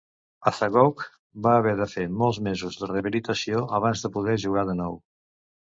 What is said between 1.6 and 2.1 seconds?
de fer